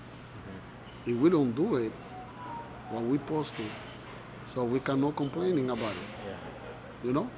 If 1.06 1.16
we 1.16 1.28
don't 1.28 1.52
do 1.52 1.76
it, 1.76 1.92
what 2.90 3.02
we 3.02 3.18
supposed 3.18 3.54
to, 3.56 3.62
so 4.46 4.64
we 4.64 4.80
cannot 4.80 5.16
complaining 5.16 5.68
about 5.68 5.92
it. 5.92 7.06
You 7.06 7.12
know. 7.12 7.30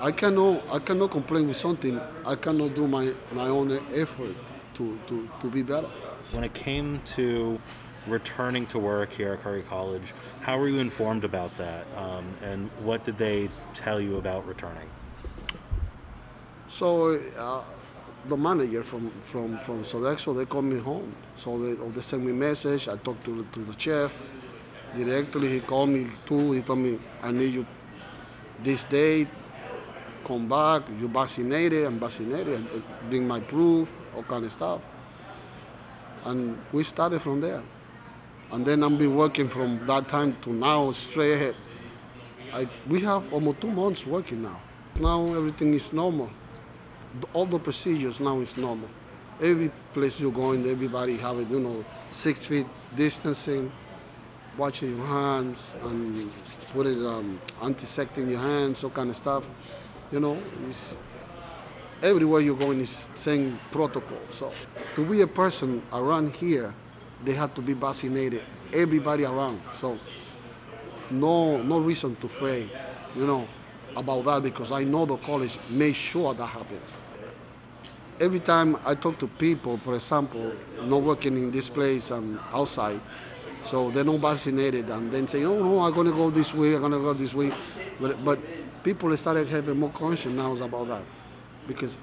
I 0.00 0.10
cannot 0.10 0.62
I 0.70 0.78
cannot 0.78 1.10
complain 1.10 1.48
with 1.48 1.56
something. 1.56 2.00
I 2.26 2.34
cannot 2.34 2.74
do 2.74 2.88
my, 2.88 3.12
my 3.32 3.48
own 3.48 3.72
effort 3.94 4.34
to, 4.74 4.98
to, 5.06 5.28
to 5.40 5.50
be 5.50 5.62
better. 5.62 5.88
When 6.32 6.44
it 6.44 6.54
came 6.54 7.00
to 7.16 7.58
returning 8.06 8.66
to 8.66 8.78
work 8.78 9.12
here 9.12 9.34
at 9.34 9.42
Curry 9.42 9.62
College, 9.62 10.12
how 10.40 10.58
were 10.58 10.68
you 10.68 10.78
informed 10.78 11.24
about 11.24 11.56
that? 11.58 11.86
Um, 11.96 12.24
and 12.42 12.70
what 12.80 13.04
did 13.04 13.16
they 13.18 13.48
tell 13.74 14.00
you 14.00 14.16
about 14.16 14.46
returning? 14.46 14.88
So 16.68 17.20
uh, 17.38 17.62
the 18.28 18.36
manager 18.36 18.82
from 18.82 19.10
from 19.20 19.58
from 19.58 19.84
Sodexo 19.84 20.36
they 20.36 20.46
called 20.46 20.64
me 20.64 20.80
home. 20.80 21.14
So 21.36 21.58
they, 21.58 21.74
they 21.74 22.00
sent 22.00 22.24
me 22.24 22.32
a 22.32 22.34
message. 22.34 22.88
I 22.88 22.96
talked 22.96 23.24
to 23.26 23.42
the, 23.42 23.44
to 23.52 23.60
the 23.60 23.78
chef 23.78 24.12
directly. 24.96 25.48
He 25.48 25.60
called 25.60 25.90
me 25.90 26.08
too. 26.26 26.52
He 26.52 26.62
told 26.62 26.78
me 26.78 26.98
I 27.22 27.30
need 27.30 27.54
you 27.54 27.66
this 28.62 28.84
date. 28.84 29.28
Come 30.24 30.48
back. 30.48 30.82
You 31.00 31.08
vaccinated. 31.08 31.86
I'm 31.86 31.98
vaccinated. 31.98 32.66
Bring 33.08 33.26
my 33.26 33.40
proof. 33.40 33.94
All 34.14 34.22
kind 34.22 34.44
of 34.44 34.52
stuff. 34.52 34.80
And 36.24 36.58
we 36.72 36.84
started 36.84 37.20
from 37.20 37.40
there. 37.40 37.62
And 38.52 38.64
then 38.64 38.84
I've 38.84 38.98
been 38.98 39.16
working 39.16 39.48
from 39.48 39.84
that 39.86 40.08
time 40.08 40.36
to 40.42 40.52
now 40.52 40.92
straight 40.92 41.32
ahead. 41.32 41.54
I, 42.52 42.68
we 42.86 43.00
have 43.00 43.32
almost 43.32 43.60
two 43.60 43.70
months 43.70 44.06
working 44.06 44.42
now. 44.42 44.60
Now 45.00 45.24
everything 45.26 45.72
is 45.72 45.92
normal 45.92 46.30
all 47.32 47.46
the 47.46 47.58
procedures 47.58 48.20
now 48.20 48.38
is 48.40 48.56
normal. 48.56 48.88
Every 49.40 49.70
place 49.92 50.20
you're 50.20 50.32
going, 50.32 50.68
everybody 50.68 51.16
have 51.16 51.38
it, 51.38 51.48
you 51.48 51.60
know, 51.60 51.84
six 52.10 52.46
feet 52.46 52.66
distancing, 52.96 53.72
washing 54.56 54.96
your 54.96 55.06
hands, 55.06 55.70
and 55.84 56.30
putting 56.72 57.04
um, 57.06 57.40
antiseptic 57.62 58.24
in 58.24 58.30
your 58.30 58.40
hands, 58.40 58.84
all 58.84 58.90
kind 58.90 59.10
of 59.10 59.16
stuff. 59.16 59.48
You 60.10 60.20
know, 60.20 60.38
it's, 60.68 60.96
everywhere 62.02 62.40
you're 62.40 62.56
going 62.56 62.80
is 62.80 63.08
same 63.14 63.58
protocol. 63.70 64.18
So 64.30 64.52
to 64.94 65.04
be 65.04 65.22
a 65.22 65.26
person 65.26 65.82
around 65.92 66.34
here, 66.34 66.74
they 67.24 67.32
have 67.32 67.54
to 67.54 67.62
be 67.62 67.72
vaccinated. 67.72 68.42
Everybody 68.72 69.24
around. 69.24 69.60
So 69.80 69.98
no 71.10 71.62
no 71.62 71.78
reason 71.78 72.16
to 72.16 72.28
fret, 72.28 72.66
you 73.16 73.26
know, 73.26 73.46
about 73.96 74.24
that 74.24 74.42
because 74.42 74.72
I 74.72 74.84
know 74.84 75.04
the 75.04 75.16
college 75.18 75.58
made 75.70 75.96
sure 75.96 76.34
that 76.34 76.46
happens 76.46 76.90
every 78.22 78.38
time 78.38 78.76
I 78.86 78.94
talk 78.94 79.18
to 79.18 79.26
people, 79.26 79.76
for 79.78 79.94
example, 79.94 80.52
not 80.84 81.02
working 81.02 81.36
in 81.36 81.50
this 81.50 81.68
place 81.68 82.12
and 82.12 82.38
outside, 82.52 83.00
so 83.62 83.90
they're 83.90 84.04
not 84.04 84.18
vaccinated, 84.18 84.90
and 84.90 85.10
then 85.10 85.26
say, 85.28 85.44
oh 85.44 85.58
no, 85.58 85.80
I'm 85.80 85.92
gonna 85.92 86.12
go 86.12 86.30
this 86.30 86.52
way, 86.54 86.74
I'm 86.74 86.82
gonna 86.82 86.98
go 86.98 87.12
this 87.12 87.34
way, 87.34 87.52
but, 88.00 88.24
but 88.24 88.38
people 88.82 89.16
started 89.16 89.48
having 89.48 89.78
more 89.78 89.90
conscience 89.90 90.34
now 90.34 90.54
about 90.56 90.88
that, 90.88 91.02
because 91.66 91.96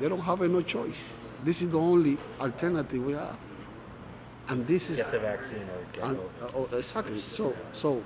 they 0.00 0.08
don't 0.08 0.20
have 0.20 0.40
no 0.40 0.62
choice. 0.62 1.14
This 1.44 1.62
is 1.62 1.70
the 1.70 1.78
only 1.78 2.18
alternative 2.40 3.04
we 3.04 3.12
have, 3.12 3.36
and 4.48 4.66
this 4.66 4.90
is 4.90 4.96
Get 4.98 5.12
the 5.12 5.18
vaccine 5.20 5.62
or 5.62 5.92
get 5.92 6.04
and, 6.04 6.18
uh, 6.42 6.48
oh, 6.54 6.68
exactly. 6.72 7.20
So 7.20 7.54
so 7.72 8.02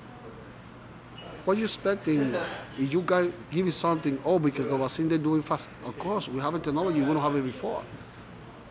what 1.44 1.56
you 1.58 1.64
expecting 1.64 2.34
if 2.78 2.92
you 2.92 3.02
guys 3.04 3.32
give 3.50 3.66
it 3.66 3.72
something, 3.72 4.20
oh, 4.24 4.38
because 4.38 4.66
the 4.66 4.76
vaccine 4.76 5.08
they're 5.08 5.18
doing 5.18 5.42
fast. 5.42 5.68
Of 5.84 5.98
course, 5.98 6.28
we 6.28 6.40
have 6.40 6.54
a 6.54 6.58
technology, 6.58 7.00
we 7.00 7.06
don't 7.06 7.20
have 7.20 7.34
it 7.36 7.42
before. 7.42 7.82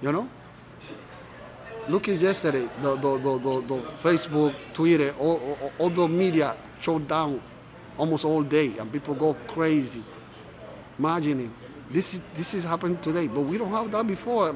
You 0.01 0.11
know? 0.11 0.29
Look 1.89 2.09
at 2.09 2.19
yesterday, 2.19 2.69
the, 2.81 2.95
the, 2.95 3.17
the, 3.17 3.39
the, 3.39 3.61
the 3.61 3.77
Facebook, 3.97 4.53
Twitter, 4.73 5.13
all, 5.19 5.37
all, 5.61 5.71
all 5.79 5.89
the 5.89 6.07
media 6.07 6.55
shut 6.79 7.07
down 7.07 7.41
almost 7.97 8.25
all 8.25 8.43
day 8.43 8.77
and 8.77 8.91
people 8.91 9.13
go 9.13 9.33
crazy. 9.47 10.03
Imagining 10.99 11.53
this 11.91 12.13
is 12.13 12.21
this 12.33 12.53
is 12.53 12.63
happening 12.63 12.97
today, 12.99 13.27
but 13.27 13.41
we 13.41 13.57
don't 13.57 13.71
have 13.71 13.91
that 13.91 14.07
before. 14.07 14.55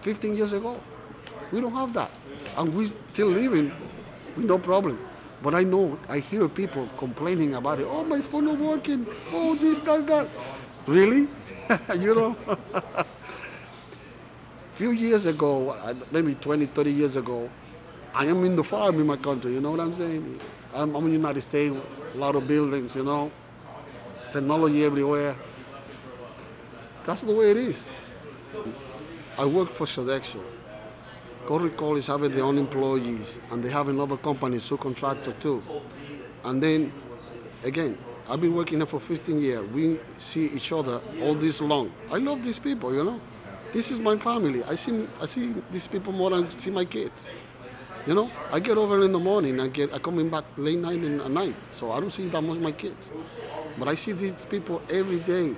15 0.00 0.36
years 0.36 0.52
ago, 0.52 0.80
we 1.52 1.60
don't 1.60 1.72
have 1.72 1.92
that, 1.94 2.10
and 2.56 2.74
we 2.74 2.86
still 2.86 3.28
living 3.28 3.72
with 4.36 4.46
no 4.46 4.58
problem. 4.58 4.98
But 5.42 5.54
I 5.54 5.62
know, 5.62 5.98
I 6.08 6.18
hear 6.18 6.48
people 6.48 6.88
complaining 6.96 7.54
about 7.54 7.78
it. 7.78 7.86
Oh, 7.88 8.02
my 8.04 8.20
phone 8.20 8.46
not 8.46 8.58
working. 8.58 9.06
Oh, 9.32 9.54
this, 9.54 9.80
that, 9.80 10.06
that. 10.06 10.28
Really? 10.86 11.28
you 12.00 12.14
know? 12.14 12.36
Few 14.74 14.90
years 14.90 15.26
ago, 15.26 15.70
uh, 15.70 15.94
maybe 16.10 16.34
20, 16.34 16.66
30 16.66 16.90
years 16.92 17.14
ago, 17.14 17.48
I 18.12 18.26
am 18.26 18.44
in 18.44 18.56
the 18.56 18.64
farm 18.64 18.98
in 19.00 19.06
my 19.06 19.16
country, 19.16 19.52
you 19.52 19.60
know 19.60 19.70
what 19.70 19.78
I'm 19.78 19.94
saying? 19.94 20.40
I'm, 20.74 20.96
I'm 20.96 21.04
in 21.04 21.10
the 21.10 21.16
United 21.16 21.42
States, 21.42 21.76
a 22.12 22.18
lot 22.18 22.34
of 22.34 22.48
buildings, 22.48 22.96
you 22.96 23.04
know, 23.04 23.30
technology 24.32 24.84
everywhere. 24.84 25.36
That's 27.04 27.22
the 27.22 27.32
way 27.32 27.52
it 27.52 27.56
is. 27.56 27.88
I 29.38 29.44
work 29.44 29.70
for 29.70 29.86
Sodexo. 29.86 30.40
Curry 31.46 31.70
College 31.70 32.06
have 32.08 32.22
their 32.34 32.42
own 32.42 32.58
employees, 32.58 33.38
and 33.52 33.62
they 33.62 33.70
have 33.70 33.88
another 33.88 34.16
company, 34.16 34.56
subcontractor 34.56 35.38
too. 35.38 35.62
And 36.42 36.60
then, 36.60 36.92
again, 37.62 37.96
I've 38.28 38.40
been 38.40 38.56
working 38.56 38.78
here 38.78 38.86
for 38.86 38.98
15 38.98 39.40
years. 39.40 39.70
We 39.70 40.00
see 40.18 40.46
each 40.46 40.72
other 40.72 41.00
all 41.22 41.34
this 41.34 41.60
long. 41.60 41.92
I 42.10 42.16
love 42.16 42.42
these 42.42 42.58
people, 42.58 42.92
you 42.92 43.04
know. 43.04 43.20
This 43.74 43.90
is 43.90 43.98
my 43.98 44.16
family. 44.16 44.62
I 44.62 44.76
see, 44.76 45.08
I 45.20 45.26
see 45.26 45.52
these 45.72 45.88
people 45.88 46.12
more 46.12 46.30
than 46.30 46.44
I 46.44 46.48
see 46.48 46.70
my 46.70 46.84
kids. 46.84 47.32
You 48.06 48.14
know, 48.14 48.30
I 48.52 48.60
get 48.60 48.78
over 48.78 49.02
in 49.02 49.10
the 49.10 49.18
morning. 49.18 49.58
I 49.58 49.66
get 49.66 49.92
I 49.92 49.98
coming 49.98 50.28
back 50.28 50.44
late 50.56 50.78
night 50.78 51.00
and 51.00 51.20
at 51.20 51.30
night, 51.32 51.56
so 51.70 51.90
I 51.90 51.98
don't 51.98 52.12
see 52.12 52.28
that 52.28 52.40
much 52.40 52.60
my 52.60 52.70
kids. 52.70 53.10
But 53.76 53.88
I 53.88 53.96
see 53.96 54.12
these 54.12 54.44
people 54.44 54.80
every 54.88 55.18
day 55.18 55.56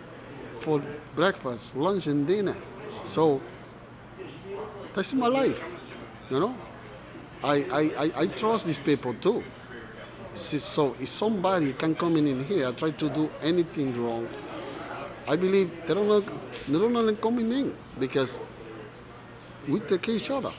for 0.61 0.83
breakfast, 1.15 1.77
lunch, 1.77 2.07
and 2.07 2.27
dinner. 2.27 2.57
So 3.05 3.43
that's 4.95 5.13
my 5.13 5.27
life. 5.27 5.63
You 6.31 6.41
know, 6.41 6.57
I 7.45 7.57
I, 7.71 7.81
I, 7.99 8.11
I 8.23 8.27
trust 8.29 8.65
these 8.65 8.79
people 8.79 9.13
too. 9.13 9.45
So 10.33 10.97
if 10.99 11.09
somebody 11.09 11.75
can 11.75 11.95
come 11.95 12.17
in, 12.17 12.45
here 12.45 12.69
and 12.69 12.79
try 12.79 12.93
to 12.93 13.11
do 13.11 13.29
anything 13.43 13.93
wrong, 14.03 14.27
I 15.29 15.35
believe 15.37 15.71
they 15.87 15.95
don't 15.95 16.07
know, 16.07 16.21
they 16.21 16.79
don't 16.79 16.93
know 16.93 17.13
coming 17.15 17.51
in 17.51 17.75
because 17.99 18.41
we 19.67 19.81
take 19.81 20.03
care 20.03 20.15
of 20.15 20.23
each 20.23 20.31
other. 20.31 20.53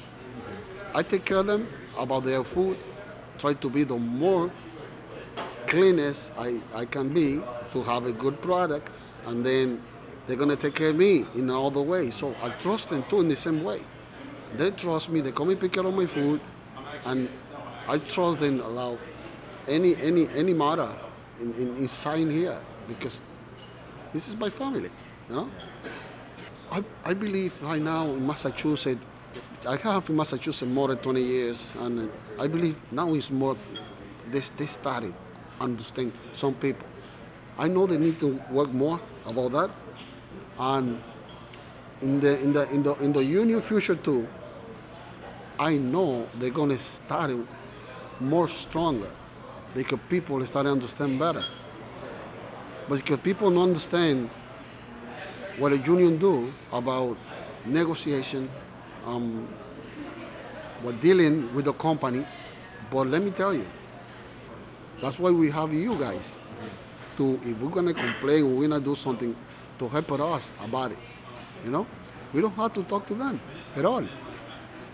I 0.93 1.03
take 1.03 1.23
care 1.25 1.37
of 1.37 1.47
them 1.47 1.67
about 1.97 2.25
their 2.25 2.43
food, 2.43 2.77
try 3.39 3.53
to 3.53 3.69
be 3.69 3.83
the 3.83 3.97
more 3.97 4.51
cleanest 5.67 6.33
I, 6.37 6.61
I 6.73 6.85
can 6.85 7.09
be 7.09 7.41
to 7.71 7.83
have 7.83 8.05
a 8.05 8.11
good 8.11 8.41
product, 8.41 9.01
and 9.25 9.45
then 9.45 9.81
they're 10.25 10.35
gonna 10.37 10.55
take 10.55 10.75
care 10.75 10.89
of 10.89 10.97
me 10.97 11.25
in 11.35 11.49
all 11.49 11.71
the 11.71 11.81
way. 11.81 12.11
So 12.11 12.35
I 12.43 12.49
trust 12.49 12.89
them 12.89 13.03
too 13.09 13.21
in 13.21 13.29
the 13.29 13.35
same 13.35 13.63
way. 13.63 13.81
They 14.55 14.71
trust 14.71 15.09
me, 15.09 15.21
they 15.21 15.31
come 15.31 15.49
and 15.49 15.59
pick 15.59 15.77
of 15.77 15.93
my 15.93 16.05
food, 16.05 16.41
and 17.05 17.29
I 17.87 17.99
trust 17.99 18.39
them 18.39 18.59
allow 18.59 18.97
any 19.67 19.95
any 19.97 20.27
any 20.29 20.53
matter 20.53 20.89
in, 21.39 21.53
in, 21.53 21.75
inside 21.77 22.27
here 22.29 22.59
because 22.87 23.19
this 24.13 24.27
is 24.27 24.35
my 24.35 24.49
family, 24.49 24.89
you 25.29 25.35
know. 25.35 25.49
I, 26.71 26.83
I 27.05 27.13
believe 27.13 27.61
right 27.61 27.81
now 27.81 28.07
in 28.07 28.25
Massachusetts, 28.25 29.01
I 29.67 29.77
have 29.77 30.09
in 30.09 30.15
Massachusetts 30.15 30.71
more 30.71 30.89
than 30.89 30.97
20 30.97 31.21
years, 31.21 31.75
and 31.79 32.11
I 32.39 32.47
believe 32.47 32.77
now 32.91 33.13
is 33.13 33.31
more, 33.31 33.55
they, 34.31 34.41
they 34.57 34.65
started 34.65 35.13
understand 35.59 36.11
some 36.33 36.53
people. 36.53 36.87
I 37.57 37.67
know 37.67 37.87
they 37.87 37.97
need 37.97 38.19
to 38.19 38.39
work 38.51 38.71
more 38.71 38.99
about 39.25 39.51
that, 39.53 39.71
and 40.59 41.01
in 42.01 42.19
the 42.19 42.39
in 42.41 42.53
the 42.53 42.71
in 42.71 42.83
the 42.83 42.93
in 42.95 43.13
the 43.13 43.23
union 43.23 43.61
future 43.61 43.95
too. 43.95 44.27
I 45.59 45.75
know 45.77 46.27
they're 46.35 46.51
gonna 46.51 46.77
start 46.77 47.31
more 48.19 48.47
stronger 48.47 49.09
because 49.73 49.99
people 50.07 50.45
start 50.45 50.65
to 50.65 50.71
understand 50.71 51.17
better. 51.17 51.43
But 52.87 52.97
because 52.99 53.19
people 53.19 53.51
don't 53.51 53.63
understand 53.63 54.29
what 55.57 55.73
a 55.73 55.77
union 55.77 56.17
do 56.17 56.53
about 56.71 57.17
negotiation, 57.65 58.49
um, 59.05 59.47
dealing 61.01 61.53
with 61.53 61.65
the 61.65 61.73
company. 61.73 62.25
But 62.91 63.07
let 63.07 63.21
me 63.21 63.31
tell 63.31 63.53
you, 63.53 63.65
that's 65.01 65.19
why 65.19 65.31
we 65.31 65.49
have 65.51 65.73
you 65.73 65.95
guys. 65.97 66.35
To 67.17 67.39
if 67.43 67.59
we're 67.59 67.71
gonna 67.71 67.95
complain 67.95 68.55
we're 68.55 68.67
gonna 68.67 68.79
do 68.79 68.95
something, 68.95 69.35
to 69.79 69.89
help 69.89 70.11
us 70.11 70.53
about 70.63 70.91
it. 70.91 70.99
You 71.65 71.71
know, 71.71 71.87
we 72.31 72.41
don't 72.41 72.53
have 72.53 72.73
to 72.75 72.83
talk 72.83 73.07
to 73.07 73.15
them 73.15 73.39
at 73.75 73.85
all. 73.85 74.03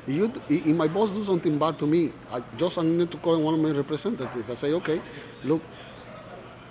If, 0.08 0.16
you, 0.16 0.34
if 0.50 0.66
my 0.76 0.88
boss 0.88 1.12
do 1.12 1.24
something 1.24 1.58
bad 1.58 1.78
to 1.80 1.86
me, 1.86 2.12
I 2.32 2.42
just 2.58 2.78
I 2.78 2.84
need 2.84 3.12
to 3.12 3.18
call 3.18 3.42
one 3.42 3.54
of 3.56 3.60
my 3.60 3.72
representatives. 3.72 4.50
I 4.50 4.56
say, 4.56 4.74
okay, 4.74 5.02
look, 5.44 5.62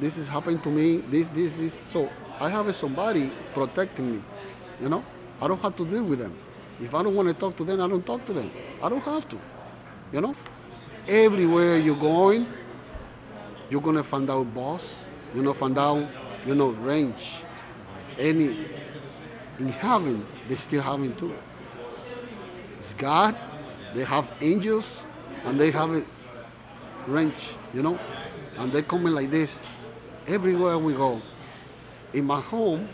this 0.01 0.17
is 0.17 0.29
happening 0.29 0.61
to 0.61 0.69
me, 0.69 0.99
this, 0.99 1.29
this, 1.29 1.57
this. 1.57 1.81
So 1.89 2.11
I 2.41 2.49
have 2.49 2.75
somebody 2.75 3.31
protecting 3.55 4.17
me, 4.17 4.23
you 4.81 4.89
know? 4.89 5.05
I 5.41 5.49
don't 5.49 5.61
have 5.63 5.77
to 5.77 5.85
deal 5.85 6.05
with 6.05 6.19
them. 6.19 6.37
If 6.81 6.95
I 6.95 7.03
don't 7.03 7.15
want 7.15 7.29
to 7.29 7.35
talk 7.35 7.57
to 7.57 7.65
them, 7.65 7.81
I 7.81 7.89
don't 7.89 8.05
talk 8.05 8.25
to 8.27 8.33
them. 8.33 8.51
I 8.83 8.88
don't 8.88 9.03
have 9.03 9.29
to, 9.29 9.38
you 10.12 10.21
know? 10.21 10.35
Everywhere 11.07 11.79
you're 11.79 11.97
going, 11.97 12.47
you're 13.71 13.81
gonna 13.81 14.05
find 14.05 14.31
out 14.31 14.53
boss, 14.55 15.07
you're 15.35 15.45
gonna 15.45 15.55
find 15.55 15.79
out, 15.79 16.07
you 16.47 16.55
know, 16.55 16.69
range. 16.69 17.43
Any, 18.19 18.66
in 19.59 19.69
heaven, 19.69 20.25
they 20.49 20.55
still 20.57 20.83
having 20.83 21.14
too. 21.14 21.35
It's 22.79 22.95
God, 22.95 23.37
they 23.95 24.05
have 24.05 24.33
angels, 24.40 25.07
and 25.45 25.61
they 25.61 25.71
have 25.71 25.95
a 25.95 26.03
range, 27.07 27.55
you 27.73 27.83
know? 27.83 27.99
And 28.59 28.73
they 28.73 28.83
coming 28.83 29.12
like 29.12 29.31
this 29.31 29.59
everywhere 30.27 30.79
we 30.79 30.95
go. 30.95 31.21
In 32.13 32.27
my 32.27 32.41
home, 32.41 32.89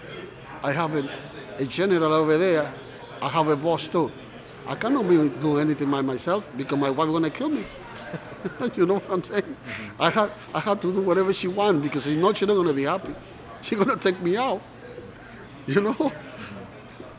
I 0.62 0.72
have 0.72 0.94
a, 0.94 1.08
a 1.58 1.64
general 1.64 2.12
over 2.12 2.36
there. 2.36 2.72
I 3.20 3.28
have 3.28 3.48
a 3.48 3.56
boss 3.56 3.88
too. 3.88 4.10
I 4.66 4.74
cannot 4.74 5.08
be 5.08 5.28
doing 5.40 5.60
anything 5.60 5.90
by 5.90 6.02
myself 6.02 6.46
because 6.56 6.78
my 6.78 6.90
wife 6.90 7.08
gonna 7.08 7.30
kill 7.30 7.48
me. 7.48 7.64
you 8.76 8.86
know 8.86 8.94
what 8.94 9.10
I'm 9.10 9.24
saying? 9.24 9.42
Mm-hmm. 9.42 10.02
I 10.02 10.10
have 10.10 10.50
I 10.54 10.60
have 10.60 10.80
to 10.80 10.92
do 10.92 11.00
whatever 11.00 11.32
she 11.32 11.48
wants 11.48 11.82
because 11.82 12.06
if 12.06 12.16
not, 12.18 12.36
she's 12.36 12.48
not 12.48 12.54
gonna 12.54 12.72
be 12.72 12.84
happy. 12.84 13.14
She's 13.62 13.78
gonna 13.78 13.96
take 13.96 14.20
me 14.20 14.36
out. 14.36 14.62
You 15.66 15.82
know, 15.82 16.12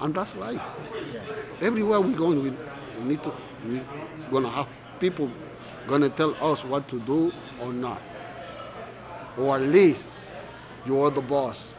and 0.02 0.14
that's 0.16 0.36
life. 0.36 0.80
Everywhere 1.62 2.02
we 2.02 2.14
going, 2.14 2.44
we, 2.44 2.50
we 3.00 3.10
need 3.10 3.24
to 3.24 3.34
we 3.68 3.82
gonna 4.32 4.50
have 4.50 4.68
people 5.00 5.30
gonna 5.88 6.10
tell 6.10 6.36
us 6.44 6.66
what 6.66 6.88
to 6.88 7.00
do 7.02 7.32
or 7.62 7.74
not 7.74 8.02
or 9.40 9.56
at 9.58 9.64
least 9.64 10.06
you're 10.86 11.10
the 11.12 11.22
boss. 11.22 11.76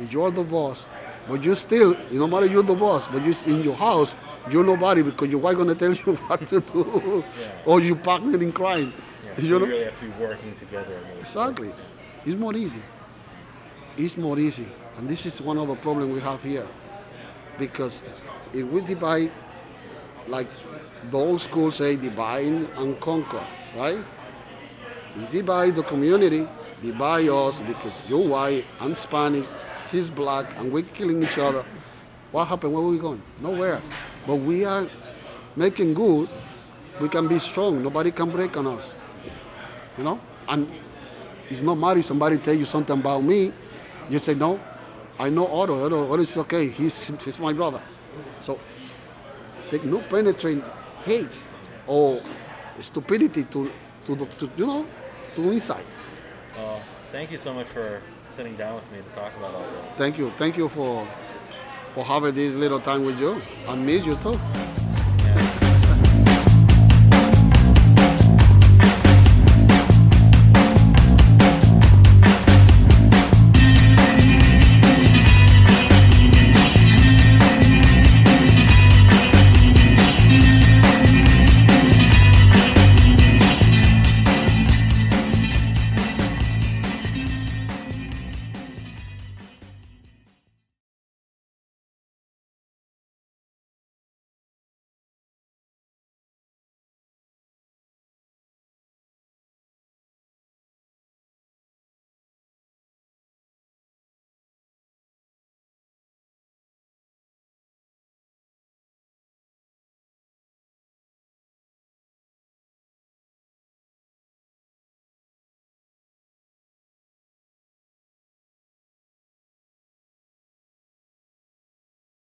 If 0.00 0.12
you're 0.12 0.30
the 0.30 0.44
boss, 0.44 0.86
but 1.28 1.44
you 1.44 1.54
still, 1.54 1.96
no 2.10 2.26
matter 2.26 2.46
you're 2.46 2.62
the 2.62 2.74
boss, 2.74 3.06
but 3.06 3.24
you 3.24 3.34
in 3.46 3.62
your 3.62 3.74
house, 3.74 4.14
you're 4.50 4.64
nobody 4.64 5.02
because 5.02 5.28
your 5.28 5.40
wife 5.40 5.56
gonna 5.56 5.74
tell 5.74 5.92
you 6.06 6.14
what 6.14 6.46
to 6.48 6.60
do, 6.60 7.24
or 7.64 7.80
you 7.80 7.94
partner 7.96 8.42
in 8.42 8.52
crime. 8.52 8.92
Yeah, 9.24 9.36
so 9.36 9.42
you 9.42 9.58
know? 9.58 9.66
really 9.66 9.84
have 9.84 9.98
to 10.00 10.06
be 10.06 10.24
working 10.24 10.54
together. 10.56 10.98
Exactly. 11.20 11.70
It's 12.24 12.36
more 12.36 12.54
easy. 12.54 12.82
It's 13.96 14.16
more 14.16 14.38
easy. 14.38 14.66
And 14.96 15.08
this 15.08 15.26
is 15.26 15.40
one 15.40 15.58
of 15.58 15.68
the 15.68 15.76
problems 15.76 16.12
we 16.14 16.20
have 16.20 16.42
here. 16.42 16.66
Because 17.58 18.02
if 18.52 18.66
we 18.66 18.80
divide, 18.80 19.30
like 20.26 20.48
the 21.10 21.18
old 21.18 21.40
school 21.40 21.70
say, 21.70 21.96
divide 21.96 22.44
and 22.46 22.98
conquer, 23.00 23.44
right? 23.76 23.98
You 25.18 25.26
divide 25.26 25.76
the 25.76 25.82
community, 25.82 26.48
divide 26.82 27.28
us 27.28 27.60
because 27.60 28.10
you're 28.10 28.28
white, 28.28 28.64
I'm 28.80 28.94
Spanish, 28.94 29.46
he's 29.90 30.10
black, 30.10 30.46
and 30.58 30.72
we're 30.72 30.82
killing 30.82 31.22
each 31.22 31.38
other. 31.38 31.64
What 32.32 32.48
happened? 32.48 32.72
Where 32.74 32.82
are 32.82 32.88
we 32.88 32.98
going? 32.98 33.22
Nowhere. 33.40 33.80
But 34.26 34.36
we 34.36 34.64
are 34.64 34.88
making 35.56 35.94
good. 35.94 36.28
We 37.00 37.08
can 37.08 37.28
be 37.28 37.38
strong. 37.38 37.82
Nobody 37.82 38.10
can 38.10 38.30
break 38.30 38.56
on 38.56 38.66
us. 38.66 38.94
You 39.96 40.04
know? 40.04 40.20
And 40.48 40.70
it's 41.48 41.62
not 41.62 41.76
matter 41.76 42.02
somebody 42.02 42.38
tell 42.38 42.54
you 42.54 42.64
something 42.64 42.98
about 42.98 43.22
me, 43.22 43.52
you 44.08 44.18
say, 44.18 44.34
no, 44.34 44.58
I 45.18 45.28
know 45.28 45.46
Otto. 45.46 45.84
Otto, 45.84 46.10
Otto 46.10 46.22
is 46.22 46.36
okay. 46.38 46.68
He's, 46.68 47.08
he's 47.24 47.38
my 47.38 47.52
brother. 47.52 47.82
So 48.40 48.58
they 49.70 49.78
no 49.80 50.00
penetrate 50.00 50.62
hate 51.04 51.42
or 51.86 52.20
stupidity 52.78 53.44
to, 53.44 53.70
to, 54.06 54.14
the, 54.14 54.26
to 54.26 54.50
you 54.56 54.66
know, 54.66 54.86
to 55.34 55.50
inside. 55.50 55.84
Thank 57.12 57.30
you 57.30 57.38
so 57.38 57.52
much 57.52 57.66
for 57.68 58.00
sitting 58.34 58.56
down 58.56 58.76
with 58.76 58.90
me 58.90 58.98
to 58.98 59.14
talk 59.14 59.36
about 59.36 59.54
all 59.54 59.60
this. 59.60 59.96
Thank 59.96 60.18
you. 60.18 60.30
Thank 60.38 60.56
you 60.56 60.68
for, 60.68 61.06
for 61.94 62.04
having 62.04 62.34
this 62.34 62.54
little 62.54 62.80
time 62.80 63.04
with 63.04 63.20
you. 63.20 63.40
I 63.68 63.74
miss 63.76 64.06
you 64.06 64.16
too. 64.16 64.40